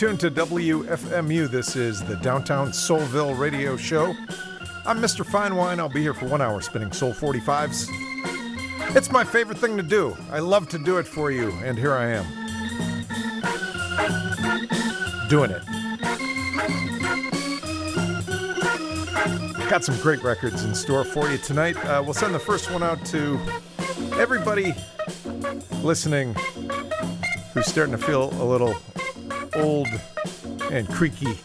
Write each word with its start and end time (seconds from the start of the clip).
tuned 0.00 0.18
to 0.18 0.30
WFMU. 0.30 1.46
This 1.50 1.76
is 1.76 2.02
the 2.02 2.16
Downtown 2.16 2.68
Soulville 2.68 3.38
Radio 3.38 3.76
Show. 3.76 4.16
I'm 4.86 4.98
Mr. 4.98 5.26
Fine 5.26 5.56
Wine. 5.56 5.78
I'll 5.78 5.90
be 5.90 6.00
here 6.00 6.14
for 6.14 6.24
one 6.24 6.40
hour 6.40 6.62
spinning 6.62 6.90
Soul 6.90 7.12
45s. 7.12 7.86
It's 8.96 9.12
my 9.12 9.24
favorite 9.24 9.58
thing 9.58 9.76
to 9.76 9.82
do. 9.82 10.16
I 10.30 10.38
love 10.38 10.70
to 10.70 10.78
do 10.78 10.96
it 10.96 11.06
for 11.06 11.30
you, 11.30 11.50
and 11.62 11.76
here 11.76 11.92
I 11.92 12.12
am. 12.12 12.24
Doing 15.28 15.50
it. 15.50 15.60
Got 19.68 19.84
some 19.84 20.00
great 20.00 20.22
records 20.22 20.64
in 20.64 20.74
store 20.74 21.04
for 21.04 21.30
you 21.30 21.36
tonight. 21.36 21.76
Uh, 21.84 22.00
we'll 22.02 22.14
send 22.14 22.34
the 22.34 22.38
first 22.38 22.70
one 22.70 22.82
out 22.82 23.04
to 23.04 23.38
everybody 24.14 24.74
listening 25.82 26.34
who's 27.52 27.66
starting 27.66 27.92
to 27.92 27.98
feel 28.02 28.30
a 28.42 28.46
little 28.46 28.74
old 29.60 29.88
and 30.70 30.88
creaky 30.88 31.38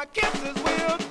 my 0.00 0.06
kisses 0.06 0.54
will 0.64 1.09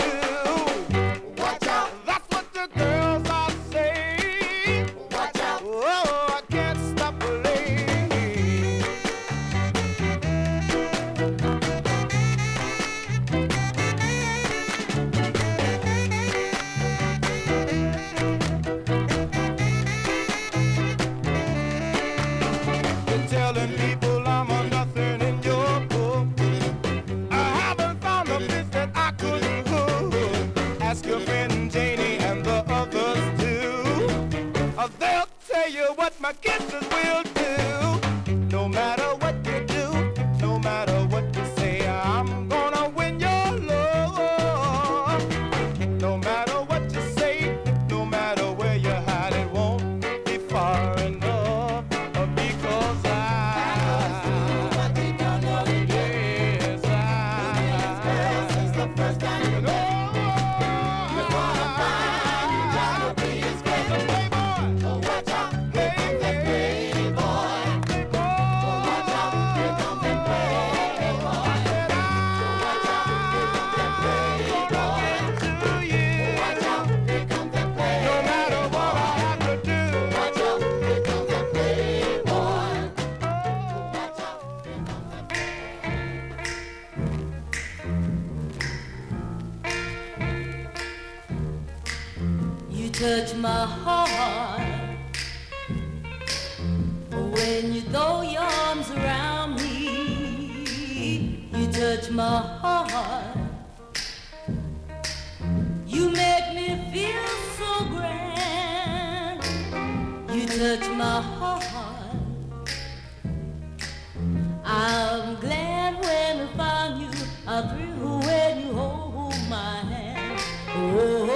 Oh, 120.82 121.29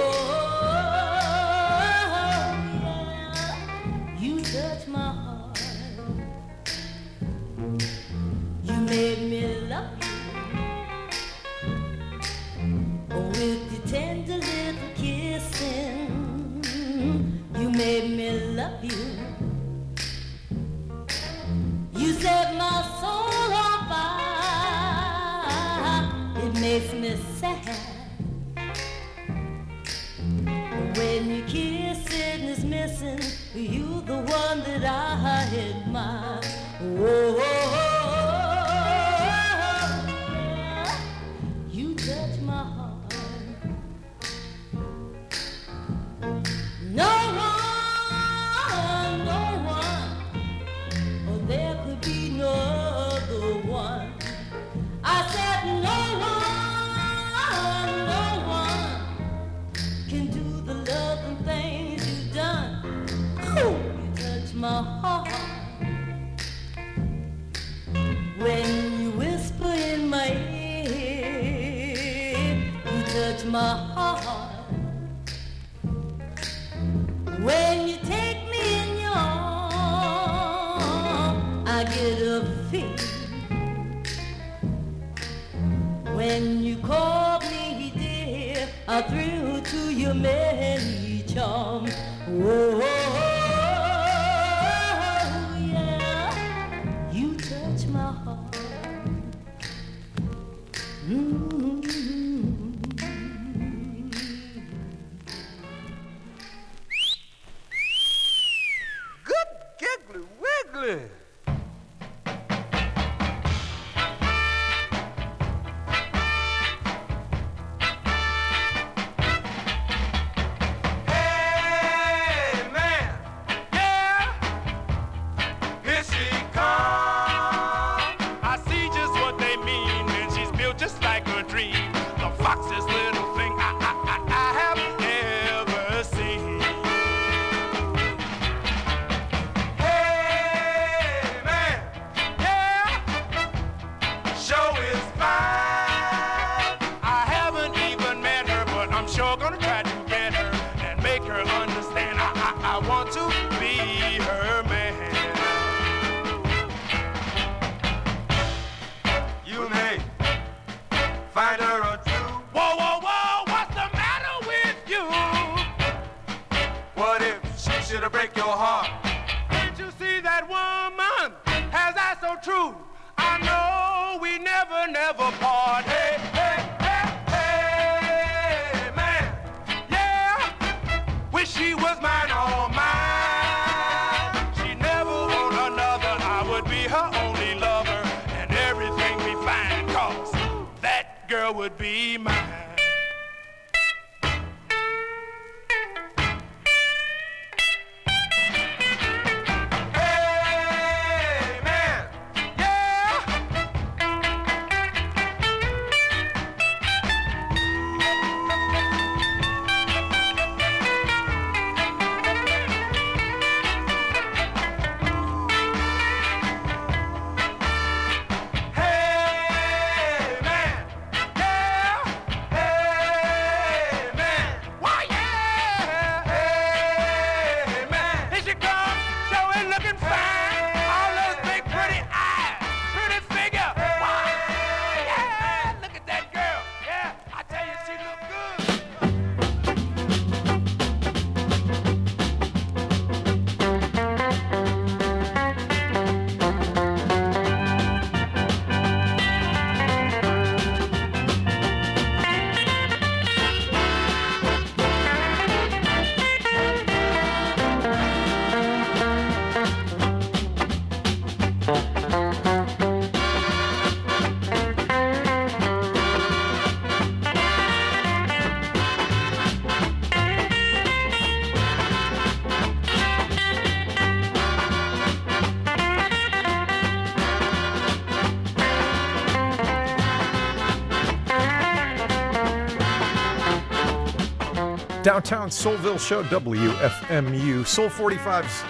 Downtown 285.14 285.48
Soulville 285.48 286.00
Show, 286.00 286.24
WFMU. 286.24 287.64
Soul 287.64 287.88
45s 287.88 288.66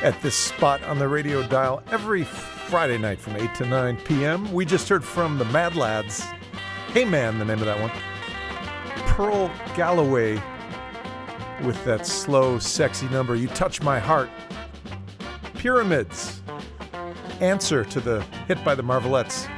at 0.00 0.16
this 0.22 0.36
spot 0.36 0.80
on 0.84 1.00
the 1.00 1.08
radio 1.08 1.44
dial 1.48 1.82
every 1.90 2.22
Friday 2.22 2.98
night 2.98 3.20
from 3.20 3.34
8 3.34 3.52
to 3.56 3.66
9 3.66 3.96
p.m. 4.04 4.52
We 4.52 4.64
just 4.64 4.88
heard 4.88 5.02
from 5.02 5.36
the 5.36 5.44
Mad 5.46 5.74
Lads. 5.74 6.20
Hey 6.92 7.04
Man, 7.04 7.40
the 7.40 7.44
name 7.44 7.58
of 7.58 7.64
that 7.64 7.80
one. 7.80 7.90
Pearl 9.08 9.50
Galloway 9.74 10.40
with 11.64 11.84
that 11.84 12.06
slow, 12.06 12.60
sexy 12.60 13.08
number, 13.08 13.34
You 13.34 13.48
Touch 13.48 13.82
My 13.82 13.98
Heart. 13.98 14.30
Pyramids. 15.54 16.42
Answer 17.40 17.84
to 17.86 17.98
the 17.98 18.20
hit 18.46 18.64
by 18.64 18.76
the 18.76 18.84
Marvelettes. 18.84 19.48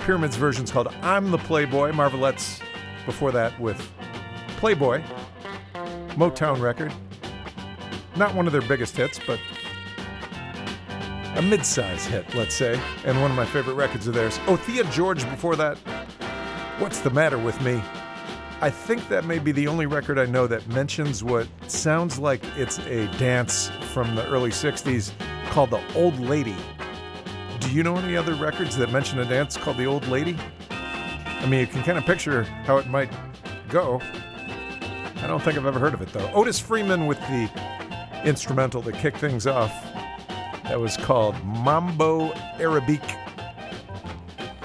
Pyramids 0.00 0.36
version's 0.36 0.70
called 0.70 0.88
I'm 1.00 1.30
the 1.30 1.38
Playboy. 1.38 1.92
Marvelettes 1.92 2.60
before 3.06 3.32
that 3.32 3.58
with 3.58 3.80
Playboy, 4.56 5.02
Motown 6.16 6.60
record. 6.60 6.92
Not 8.16 8.34
one 8.34 8.46
of 8.46 8.52
their 8.52 8.62
biggest 8.62 8.96
hits, 8.96 9.20
but 9.26 9.38
a 11.36 11.42
mid-size 11.42 12.06
hit, 12.06 12.34
let's 12.34 12.54
say, 12.54 12.80
and 13.04 13.20
one 13.20 13.30
of 13.30 13.36
my 13.36 13.44
favorite 13.44 13.74
records 13.74 14.06
of 14.06 14.14
theirs. 14.14 14.38
Othea 14.46 14.90
George 14.90 15.28
before 15.28 15.56
that. 15.56 15.76
What's 16.78 17.00
the 17.00 17.10
matter 17.10 17.36
with 17.38 17.60
me? 17.60 17.82
I 18.62 18.70
think 18.70 19.06
that 19.10 19.26
may 19.26 19.38
be 19.38 19.52
the 19.52 19.68
only 19.68 19.84
record 19.84 20.18
I 20.18 20.24
know 20.24 20.46
that 20.46 20.66
mentions 20.68 21.22
what 21.22 21.46
sounds 21.70 22.18
like 22.18 22.42
it's 22.56 22.78
a 22.78 23.06
dance 23.18 23.68
from 23.92 24.14
the 24.14 24.26
early 24.28 24.48
60s 24.50 25.12
called 25.50 25.68
the 25.68 25.82
Old 25.94 26.18
Lady. 26.18 26.56
Do 27.60 27.70
you 27.70 27.82
know 27.82 27.96
any 27.98 28.16
other 28.16 28.34
records 28.34 28.74
that 28.78 28.90
mention 28.90 29.18
a 29.18 29.26
dance 29.26 29.58
called 29.58 29.76
the 29.76 29.84
Old 29.84 30.08
Lady? 30.08 30.38
I 30.70 31.44
mean, 31.46 31.60
you 31.60 31.66
can 31.66 31.82
kind 31.82 31.98
of 31.98 32.04
picture 32.04 32.44
how 32.64 32.78
it 32.78 32.86
might 32.86 33.12
go. 33.68 34.00
I 35.16 35.26
don't 35.26 35.42
think 35.42 35.56
I've 35.56 35.66
ever 35.66 35.78
heard 35.78 35.94
of 35.94 36.02
it 36.02 36.12
though. 36.12 36.30
Otis 36.34 36.58
Freeman 36.58 37.06
with 37.06 37.18
the 37.20 37.50
instrumental 38.24 38.82
that 38.82 38.94
kicked 38.96 39.18
things 39.18 39.46
off. 39.46 39.72
That 40.64 40.80
was 40.80 40.96
called 40.96 41.36
Mambo 41.44 42.30
Arribique. 42.58 43.16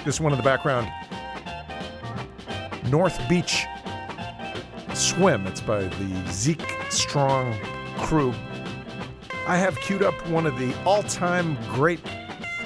This 0.04 0.20
one 0.20 0.32
in 0.32 0.38
the 0.38 0.44
background. 0.44 0.92
North 2.90 3.20
Beach 3.30 3.66
Swim. 4.94 5.48
It's 5.48 5.62
by 5.62 5.84
the 5.84 6.32
Zeke 6.32 6.76
Strong 6.90 7.58
crew. 8.00 8.34
I 9.48 9.58
have 9.58 9.76
queued 9.80 10.04
up 10.04 10.14
one 10.28 10.46
of 10.46 10.58
the 10.60 10.76
all 10.84 11.04
time 11.04 11.58
great 11.70 12.04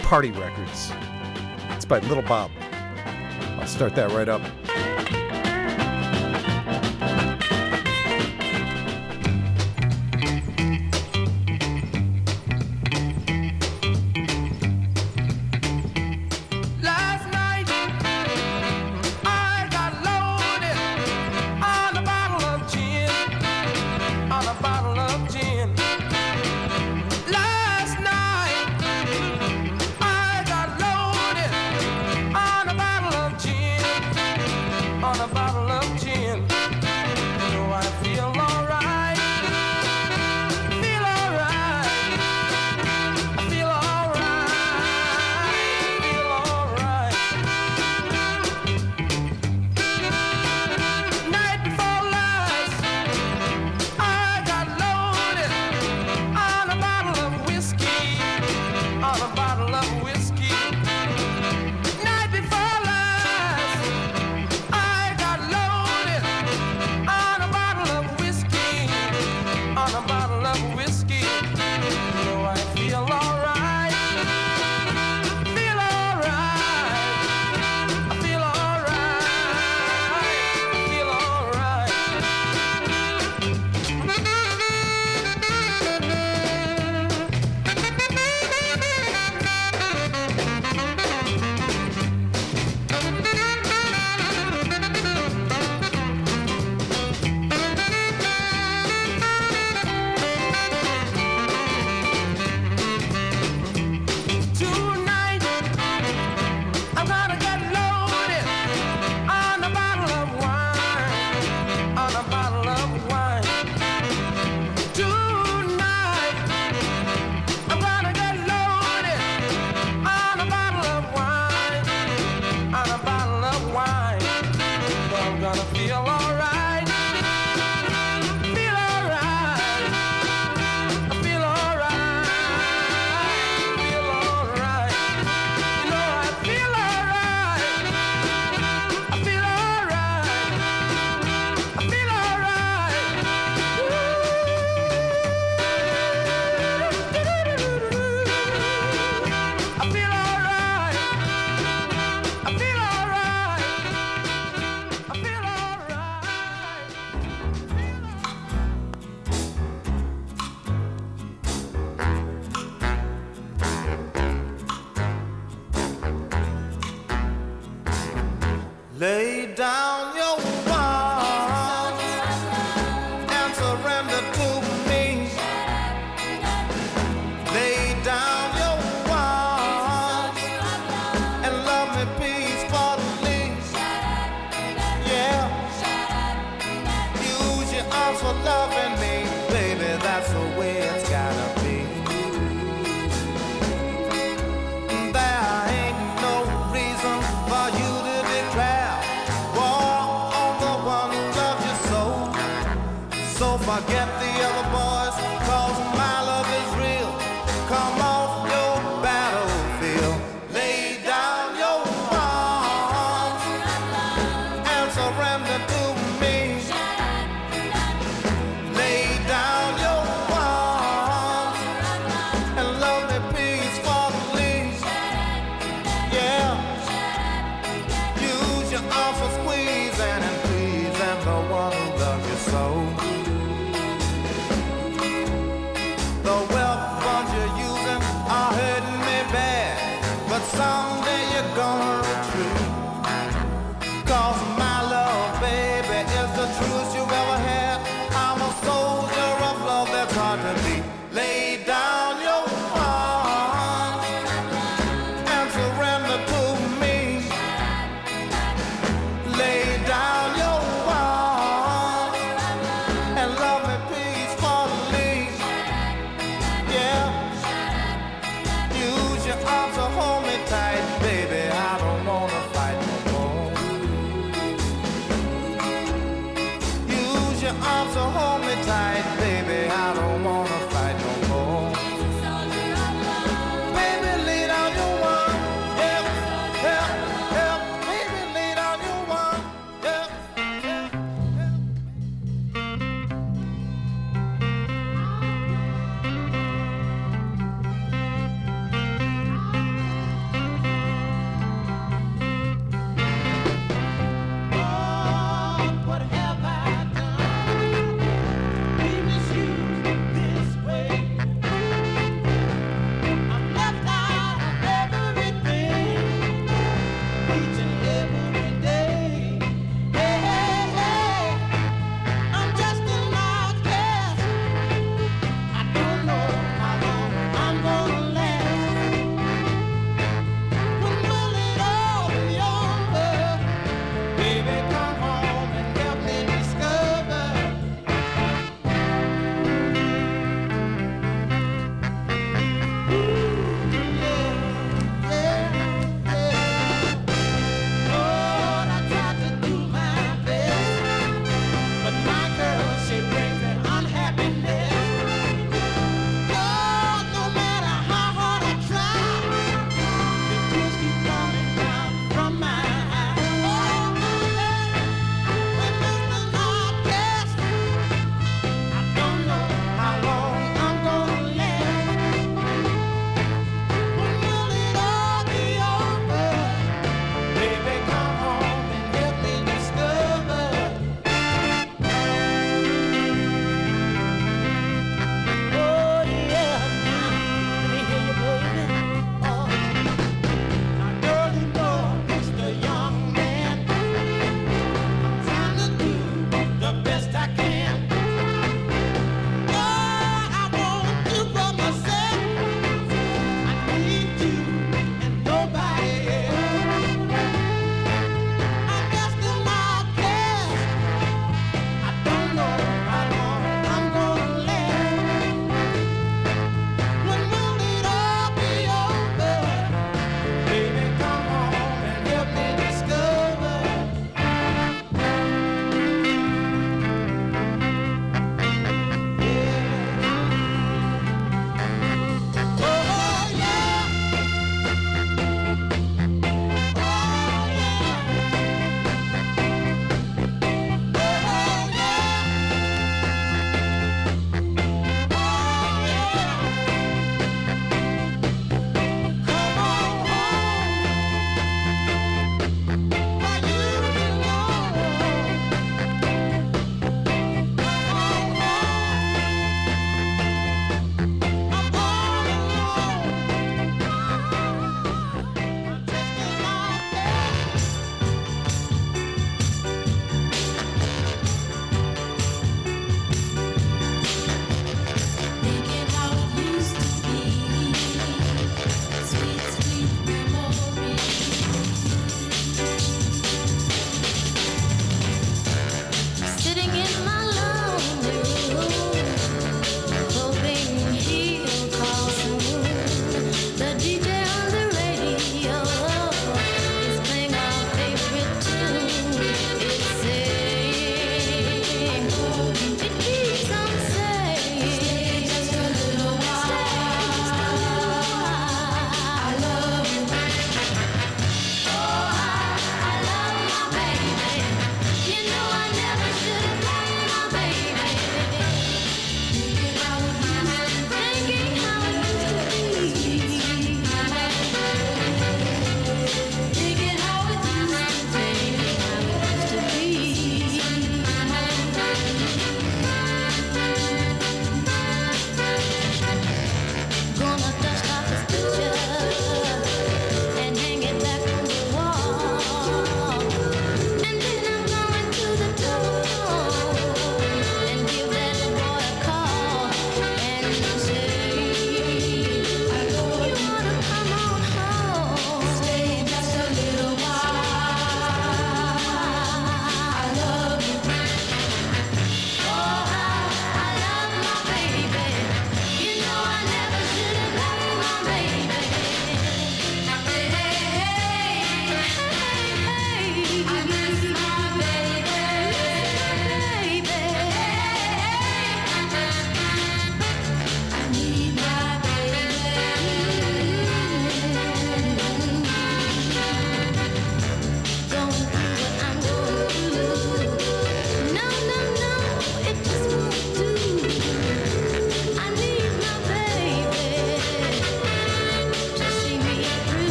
party 0.00 0.30
records. 0.32 0.92
It's 1.70 1.84
by 1.84 1.98
Little 2.00 2.22
Bob. 2.22 2.50
I'll 3.58 3.66
start 3.66 3.94
that 3.96 4.10
right 4.12 4.28
up. 4.28 4.42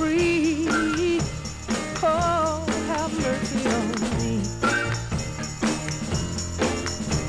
Free. 0.00 1.20
Oh, 2.02 2.64
have 2.88 3.12
mercy 3.20 3.62
on 3.76 3.86
me. 4.18 4.32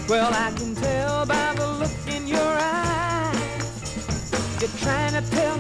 Well, 0.08 0.32
I 0.34 0.52
can 0.56 0.74
tell 0.76 1.26
by 1.26 1.54
the 1.56 1.68
look 1.82 2.00
in 2.16 2.28
your 2.28 2.54
eyes. 2.60 4.32
You're 4.62 4.78
trying 4.86 5.14
to 5.22 5.24
tell 5.32 5.51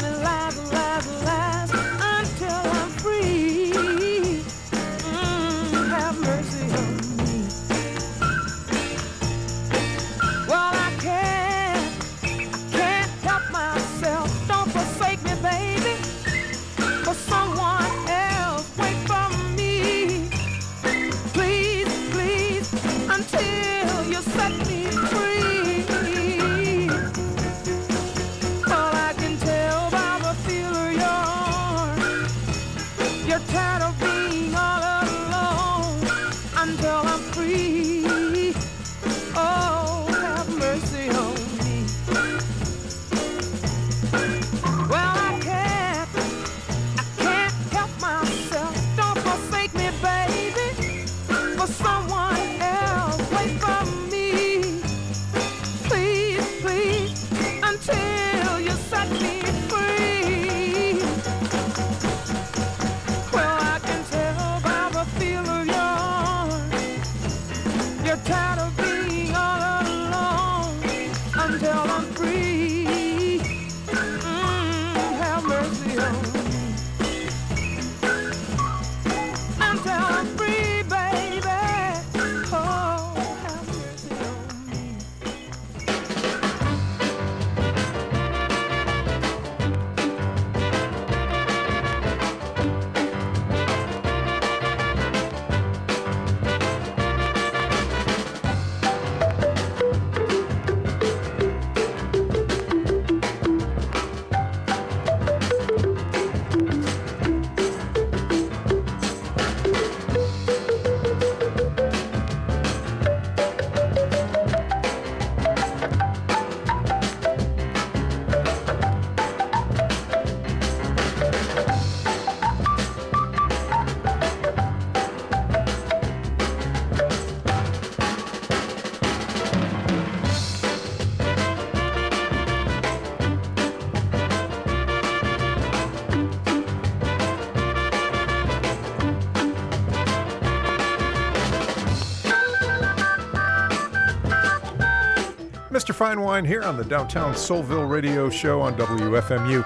Fine 146.01 146.21
Wine 146.21 146.45
here 146.45 146.63
on 146.63 146.77
the 146.77 146.83
Downtown 146.83 147.35
Soulville 147.35 147.87
Radio 147.87 148.27
Show 148.27 148.59
on 148.59 148.75
WFMU. 148.75 149.63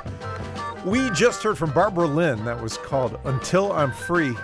We 0.84 1.10
just 1.12 1.42
heard 1.42 1.58
from 1.58 1.72
Barbara 1.72 2.08
Lynn. 2.08 2.44
That 2.44 2.62
was 2.62 2.78
called 2.78 3.18
Until 3.24 3.72
I'm 3.72 3.94
Free. 3.94 4.36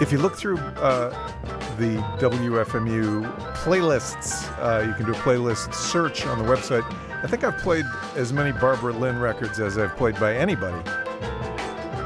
If 0.00 0.10
you 0.10 0.16
look 0.16 0.34
through 0.34 0.56
uh, 0.56 1.10
the 1.76 1.98
WFMU 2.20 3.30
playlists, 3.56 4.48
uh, 4.58 4.86
you 4.86 4.94
can 4.94 5.04
do 5.04 5.12
a 5.12 5.22
playlist 5.22 5.74
search 5.74 6.24
on 6.24 6.38
the 6.38 6.44
website. 6.44 6.90
I 7.22 7.26
think 7.26 7.44
I've 7.44 7.58
played 7.58 7.84
as 8.16 8.32
many 8.32 8.50
Barbara 8.50 8.94
Lynn 8.94 9.18
records 9.18 9.60
as 9.60 9.76
I've 9.76 9.94
played 9.98 10.18
by 10.18 10.34
anybody. 10.34 10.82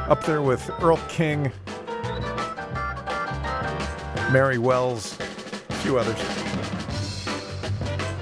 Up 0.09 0.25
there 0.25 0.43
with 0.43 0.69
Earl 0.83 0.97
King, 1.09 1.53
Mary 4.33 4.59
Wells, 4.59 5.17
a 5.69 5.75
few 5.75 5.99
others. 5.99 6.34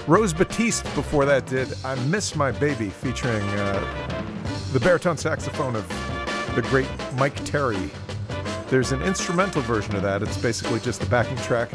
Rose 0.08 0.34
Battiste 0.34 0.82
before 0.96 1.24
that 1.26 1.46
did 1.46 1.72
I 1.84 1.94
Miss 2.06 2.34
My 2.34 2.50
Baby 2.50 2.88
featuring 2.88 3.42
uh, 3.50 4.24
the 4.72 4.80
baritone 4.80 5.16
saxophone 5.16 5.76
of 5.76 5.86
the 6.56 6.62
great 6.62 6.88
Mike 7.14 7.36
Terry. 7.44 7.88
There's 8.66 8.90
an 8.90 9.00
instrumental 9.02 9.62
version 9.62 9.94
of 9.94 10.02
that. 10.02 10.20
It's 10.22 10.36
basically 10.36 10.80
just 10.80 11.00
the 11.00 11.06
backing 11.06 11.36
track. 11.36 11.70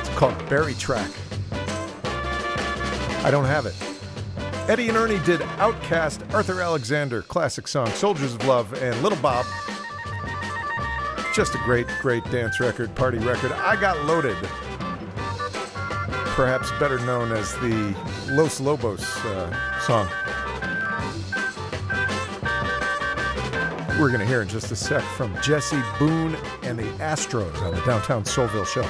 It's 0.00 0.08
called 0.16 0.38
Berry 0.48 0.72
Track. 0.74 1.10
I 3.22 3.30
don't 3.30 3.44
have 3.44 3.66
it. 3.66 3.74
Eddie 4.66 4.88
and 4.88 4.96
Ernie 4.96 5.18
did 5.26 5.42
Outcast, 5.58 6.22
Arthur 6.32 6.62
Alexander, 6.62 7.20
classic 7.20 7.68
song, 7.68 7.88
Soldiers 7.88 8.34
of 8.34 8.46
Love, 8.46 8.72
and 8.82 9.00
Little 9.02 9.18
Bob. 9.18 9.44
Just 11.34 11.54
a 11.54 11.58
great, 11.58 11.88
great 12.00 12.24
dance 12.30 12.58
record, 12.58 12.94
party 12.94 13.18
record. 13.18 13.52
I 13.52 13.78
Got 13.78 14.02
Loaded 14.06 14.38
perhaps 16.34 16.72
better 16.80 16.98
known 17.06 17.30
as 17.30 17.52
the 17.54 17.94
Los 18.30 18.60
Lobos 18.60 19.04
uh, 19.24 19.80
song. 19.80 20.08
We're 24.00 24.08
going 24.08 24.18
to 24.18 24.26
hear 24.26 24.42
in 24.42 24.48
just 24.48 24.72
a 24.72 24.76
sec 24.76 25.04
from 25.16 25.32
Jesse 25.40 25.80
Boone 25.96 26.36
and 26.64 26.76
the 26.76 26.90
Astros 26.98 27.62
on 27.62 27.70
the 27.72 27.80
Downtown 27.82 28.24
Soulville 28.24 28.66
Show. 28.66 28.82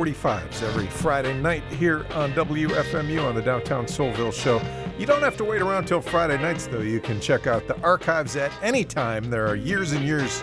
45s 0.00 0.62
every 0.62 0.86
Friday 0.86 1.38
night 1.42 1.62
here 1.64 2.06
on 2.14 2.32
WFMU 2.32 3.22
on 3.22 3.34
the 3.34 3.42
Downtown 3.42 3.84
Soulville 3.84 4.32
Show. 4.32 4.58
You 4.98 5.04
don't 5.04 5.20
have 5.20 5.36
to 5.36 5.44
wait 5.44 5.60
around 5.60 5.84
till 5.84 6.00
Friday 6.00 6.38
nights, 6.40 6.66
though. 6.66 6.80
You 6.80 7.00
can 7.00 7.20
check 7.20 7.46
out 7.46 7.68
the 7.68 7.78
archives 7.82 8.34
at 8.34 8.50
any 8.62 8.82
time. 8.82 9.28
There 9.28 9.46
are 9.46 9.56
years 9.56 9.92
and 9.92 10.02
years 10.02 10.42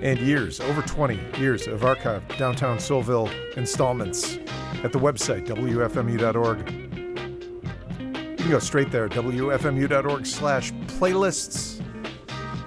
and 0.00 0.20
years, 0.20 0.60
over 0.60 0.80
20 0.80 1.18
years 1.40 1.66
of 1.66 1.84
archive 1.84 2.22
Downtown 2.38 2.78
Soulville 2.78 3.32
installments 3.56 4.38
at 4.84 4.92
the 4.92 5.00
website, 5.00 5.48
WFMU.org. 5.48 6.70
You 8.30 8.36
can 8.36 8.50
go 8.50 8.60
straight 8.60 8.92
there, 8.92 9.08
WFMU.org 9.08 10.24
slash 10.24 10.70
playlists 10.70 11.82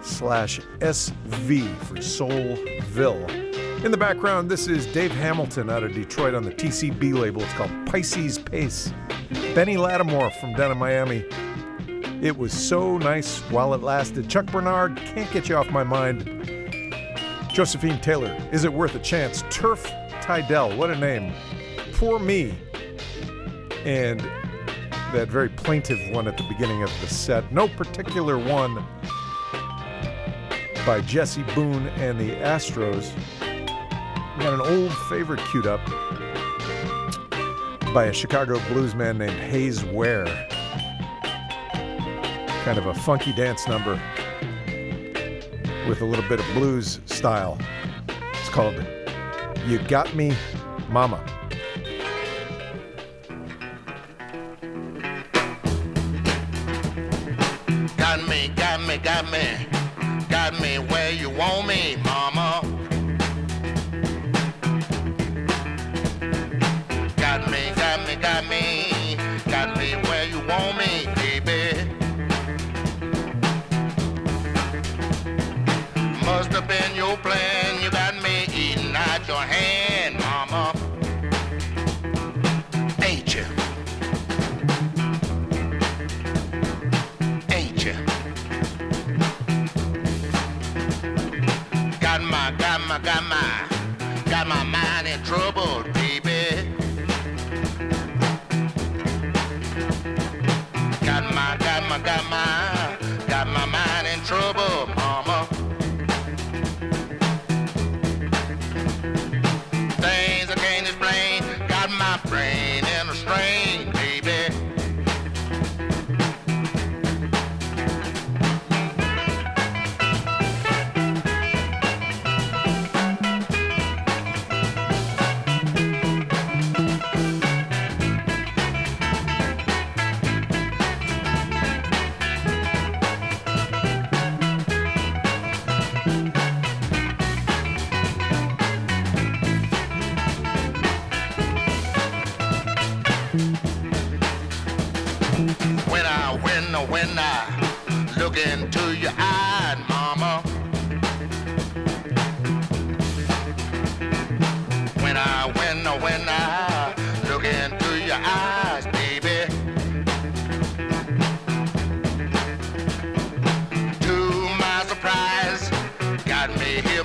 slash 0.01 0.59
SV 0.79 1.73
for 1.77 1.95
Soulville. 1.95 3.38
In 3.81 3.91
the 3.91 3.97
background, 3.97 4.51
this 4.51 4.67
is 4.67 4.85
Dave 4.87 5.11
Hamilton 5.11 5.69
out 5.69 5.83
of 5.83 5.93
Detroit 5.93 6.33
on 6.33 6.43
the 6.43 6.51
TCB 6.51 7.13
label. 7.13 7.41
It's 7.41 7.53
called 7.53 7.71
Pisces 7.85 8.37
Pace. 8.37 8.93
Benny 9.55 9.77
Latimore 9.77 10.37
from 10.41 10.53
down 10.53 10.71
in 10.71 10.77
Miami. 10.77 11.23
It 12.21 12.37
was 12.37 12.51
so 12.51 12.97
nice 12.97 13.39
while 13.43 13.73
it 13.73 13.81
lasted. 13.81 14.29
Chuck 14.29 14.47
Bernard, 14.47 14.97
can't 14.97 15.31
get 15.31 15.47
you 15.47 15.55
off 15.55 15.71
my 15.71 15.85
mind. 15.85 16.25
Josephine 17.53 18.01
Taylor, 18.01 18.37
is 18.51 18.65
it 18.65 18.73
worth 18.73 18.95
a 18.95 18.99
chance? 18.99 19.45
Turf 19.49 19.85
Tydell, 20.21 20.75
what 20.75 20.89
a 20.89 20.97
name. 20.97 21.33
Poor 21.93 22.19
me. 22.19 22.53
And 23.85 24.19
that 25.13 25.29
very 25.29 25.47
plaintive 25.47 25.99
one 26.13 26.27
at 26.27 26.35
the 26.35 26.43
beginning 26.49 26.83
of 26.83 26.91
the 26.99 27.07
set. 27.07 27.49
No 27.53 27.69
particular 27.69 28.37
one 28.37 28.85
by 30.85 30.99
Jesse 30.99 31.43
Boone 31.55 31.87
and 31.97 32.19
the 32.19 32.31
Astros. 32.31 33.13
We 34.39 34.45
got 34.45 34.53
an 34.53 34.61
old 34.61 34.93
favorite 35.09 35.41
queued 35.51 35.67
up 35.67 35.85
by 37.93 38.05
a 38.05 38.13
Chicago 38.13 38.57
blues 38.69 38.95
man 38.95 39.17
named 39.17 39.33
Hayes 39.33 39.83
Ware. 39.83 40.23
Kind 42.63 42.77
of 42.77 42.85
a 42.85 42.93
funky 42.93 43.33
dance 43.33 43.67
number 43.67 44.01
with 45.89 45.99
a 45.99 46.05
little 46.05 46.23
bit 46.29 46.39
of 46.39 46.45
blues 46.53 47.01
style. 47.05 47.57
It's 48.07 48.47
called 48.47 48.75
You 49.67 49.79
Got 49.79 50.15
Me, 50.15 50.33
Mama. 50.87 51.21
Got 57.97 58.25
me, 58.29 58.47
got 58.55 58.81
me, 58.87 58.97
got 58.99 59.29
me, 59.29 59.68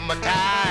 me 0.06 0.63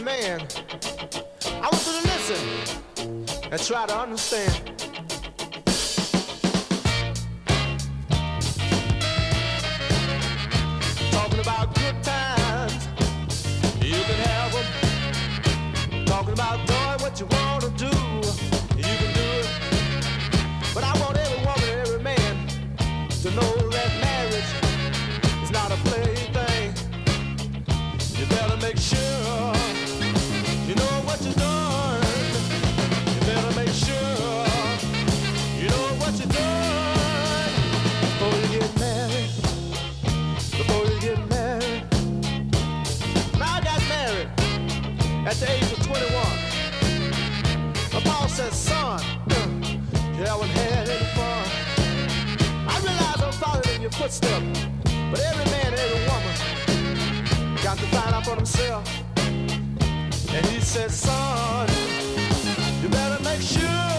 man. 0.00 0.46
I 1.44 1.68
want 1.70 1.86
you 1.86 1.92
to 1.92 2.08
listen 2.08 3.50
and 3.50 3.62
try 3.62 3.86
to 3.86 3.98
understand. 3.98 4.75
footstep. 53.96 54.42
But 55.10 55.20
every 55.20 55.50
man, 55.50 55.72
every 55.72 56.00
woman 56.10 56.34
got 57.62 57.78
to 57.78 57.86
find 57.86 58.14
out 58.14 58.26
for 58.26 58.36
themselves. 58.36 58.90
And 59.16 60.46
he 60.46 60.60
said, 60.60 60.90
son, 60.90 61.68
you 62.82 62.88
better 62.88 63.22
make 63.24 63.40
sure. 63.40 63.95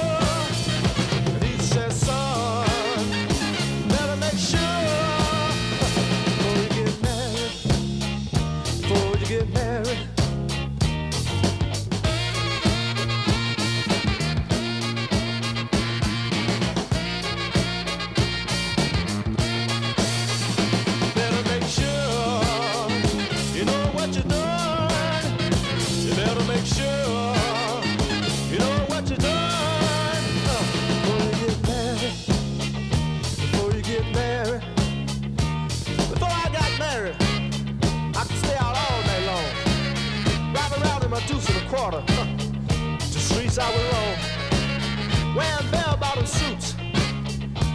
quarter. 41.77 42.01
the 42.07 43.19
streets 43.19 43.59
I 43.59 43.69
will 43.69 43.87
roam, 43.93 45.35
wearing 45.35 45.71
bell-bottom 45.71 46.25
suits 46.25 46.75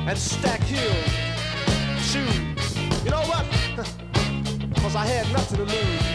and 0.09 0.19
stack 0.19 0.61
heels, 0.63 1.11
shoes. 2.11 2.77
You 3.05 3.11
know 3.11 3.23
what? 3.33 3.47
Cause 4.83 4.97
I 4.97 5.07
had 5.07 5.33
nothing 5.33 5.59
to 5.59 5.65
lose. 5.65 6.07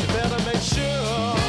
You 0.00 0.06
better 0.08 0.44
make 0.50 0.62
sure. 0.62 1.43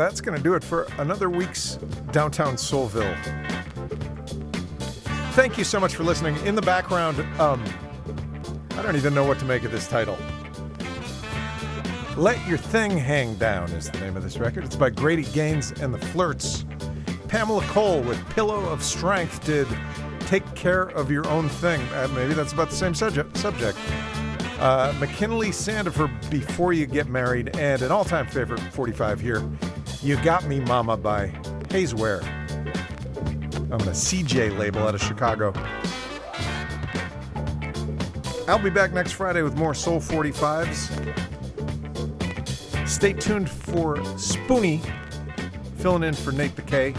that's 0.00 0.22
going 0.22 0.34
to 0.34 0.42
do 0.42 0.54
it 0.54 0.64
for 0.64 0.84
another 0.96 1.28
week's 1.28 1.74
Downtown 2.10 2.54
Soulville. 2.54 3.14
Thank 5.34 5.58
you 5.58 5.64
so 5.64 5.78
much 5.78 5.94
for 5.94 6.04
listening. 6.04 6.38
In 6.46 6.54
the 6.54 6.62
background, 6.62 7.20
um, 7.38 7.62
I 8.70 8.82
don't 8.82 8.96
even 8.96 9.12
know 9.12 9.24
what 9.24 9.38
to 9.40 9.44
make 9.44 9.62
of 9.62 9.72
this 9.72 9.86
title. 9.86 10.16
Let 12.16 12.44
Your 12.48 12.56
Thing 12.56 12.96
Hang 12.96 13.34
Down 13.34 13.70
is 13.72 13.90
the 13.90 14.00
name 14.00 14.16
of 14.16 14.22
this 14.22 14.38
record. 14.38 14.64
It's 14.64 14.74
by 14.74 14.88
Grady 14.88 15.24
Gaines 15.24 15.72
and 15.72 15.92
the 15.92 15.98
Flirts. 15.98 16.64
Pamela 17.28 17.62
Cole 17.66 18.00
with 18.00 18.18
Pillow 18.30 18.64
of 18.70 18.82
Strength 18.82 19.44
did 19.44 19.68
Take 20.20 20.54
Care 20.54 20.84
of 20.84 21.10
Your 21.10 21.28
Own 21.28 21.50
Thing. 21.50 21.82
Uh, 21.92 22.08
maybe 22.14 22.32
that's 22.32 22.54
about 22.54 22.70
the 22.70 22.76
same 22.76 22.94
subject. 22.94 23.36
subject. 23.36 23.76
Uh, 24.58 24.94
McKinley 24.98 25.50
Sandifer, 25.50 26.08
Before 26.30 26.72
You 26.72 26.86
Get 26.86 27.08
Married, 27.08 27.54
and 27.56 27.82
an 27.82 27.92
all 27.92 28.04
time 28.04 28.26
favorite, 28.26 28.60
45 28.60 29.20
here. 29.20 29.42
You 30.02 30.16
Got 30.22 30.46
Me 30.46 30.60
Mama 30.60 30.96
by 30.96 31.30
Hayes 31.68 31.94
Ware 31.94 32.22
I'm 32.22 33.72
on 33.72 33.78
the 33.80 33.92
CJ 33.92 34.58
label 34.58 34.80
out 34.80 34.94
of 34.94 35.02
Chicago. 35.02 35.52
I'll 38.48 38.58
be 38.58 38.70
back 38.70 38.92
next 38.92 39.12
Friday 39.12 39.42
with 39.42 39.56
more 39.56 39.74
Soul 39.74 40.00
45s. 40.00 40.88
Stay 42.88 43.12
tuned 43.12 43.50
for 43.50 43.96
Spoonie, 44.16 44.80
filling 45.76 46.02
in 46.02 46.14
for 46.14 46.32
Nate 46.32 46.56
the 46.56 46.62
K. 46.62 46.94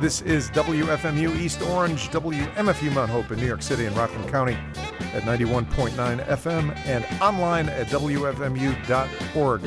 This 0.00 0.20
is 0.20 0.50
WFMU 0.50 1.34
East 1.40 1.62
Orange, 1.62 2.10
WMFU 2.10 2.94
Mount 2.94 3.10
Hope 3.10 3.30
in 3.30 3.40
New 3.40 3.46
York 3.46 3.62
City 3.62 3.86
and 3.86 3.96
Rockland 3.96 4.30
County 4.30 4.58
at 5.14 5.22
91.9 5.22 6.26
FM 6.26 6.76
and 6.86 7.04
online 7.22 7.70
at 7.70 7.86
WFMU.org. 7.86 9.62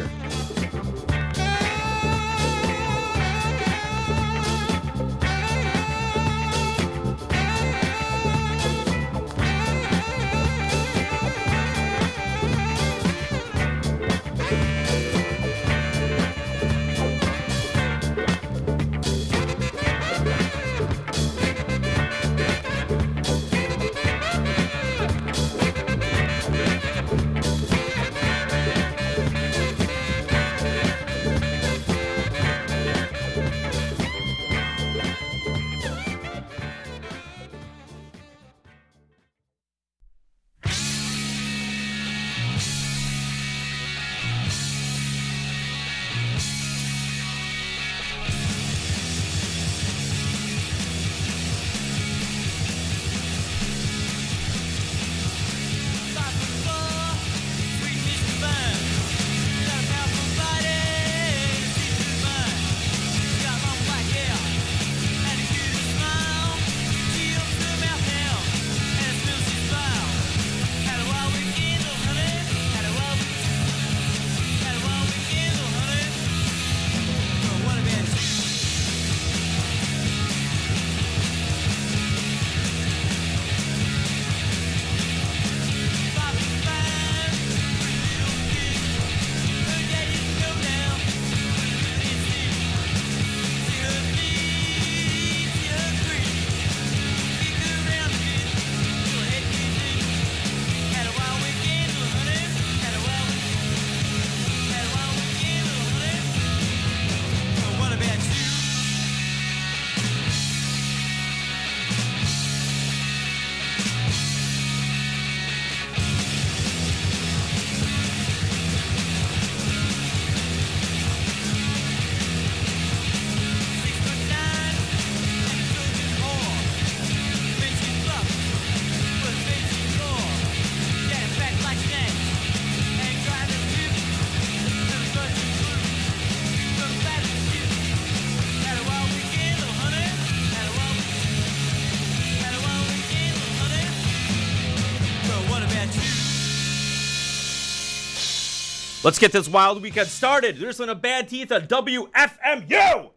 Let's 149.07 149.19
get 149.19 149.31
this 149.31 149.47
wild 149.47 149.81
weekend 149.81 150.09
started. 150.09 150.57
There's 150.57 150.81
a 150.81 150.93
bad 150.93 151.29
teeth 151.29 151.49
on 151.53 151.61
WFMU. 151.61 153.11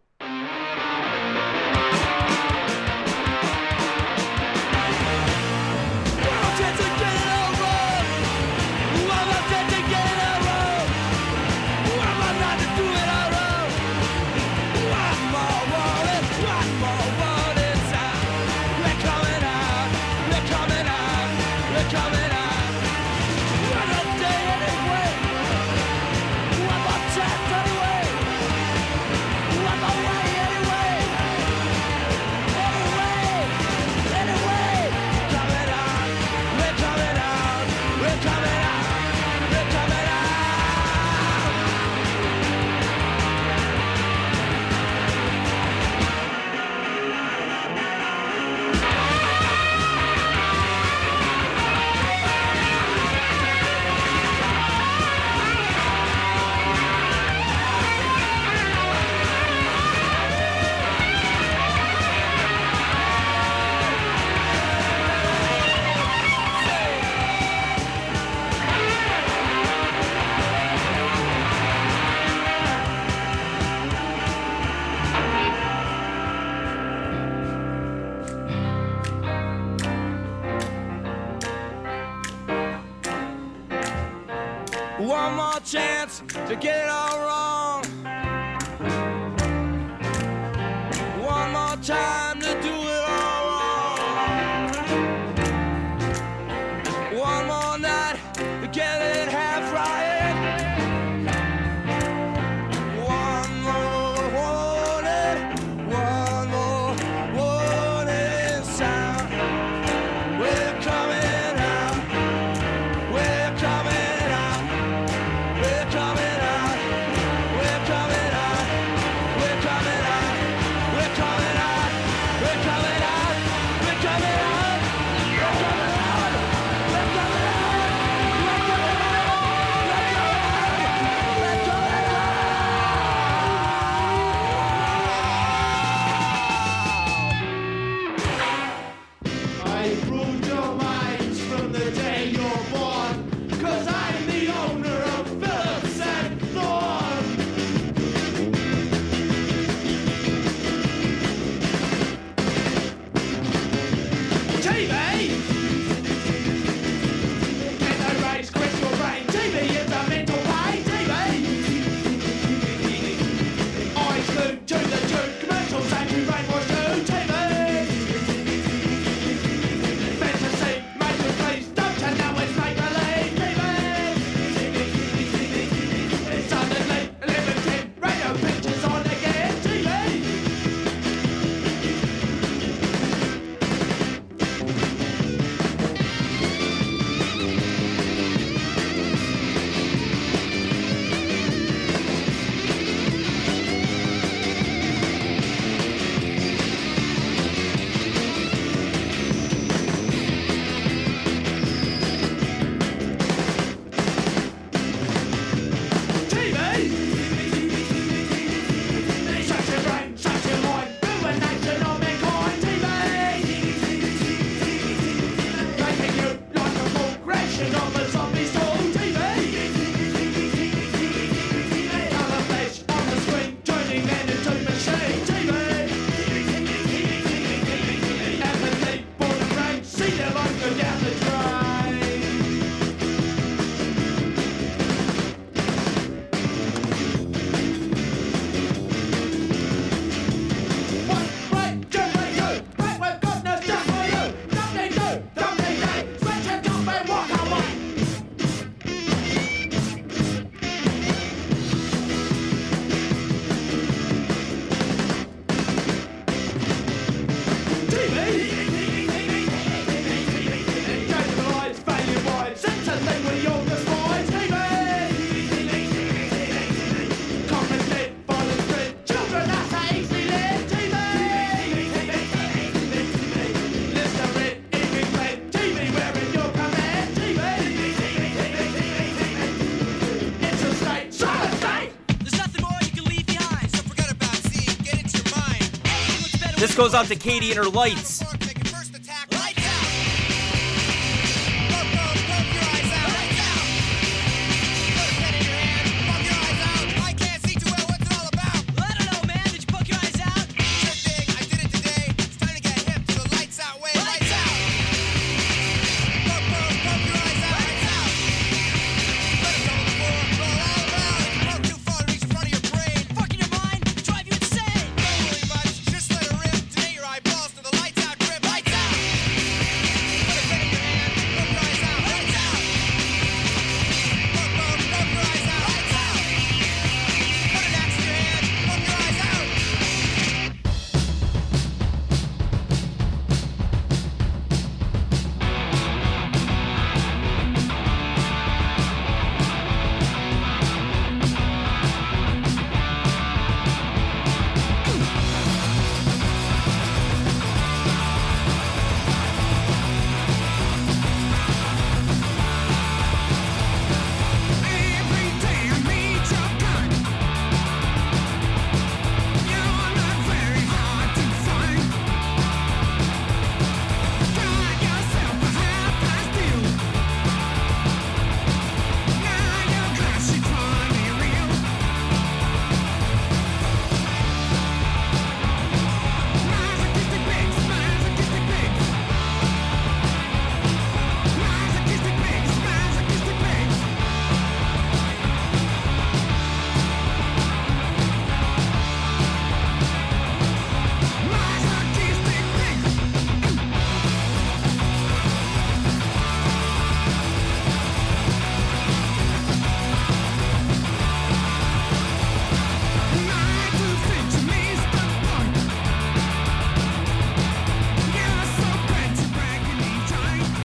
This 286.60 286.74
goes 286.74 286.92
out 286.92 287.06
to 287.06 287.16
Katie 287.16 287.52
and 287.52 287.56
her 287.56 287.70
lights. 287.70 288.22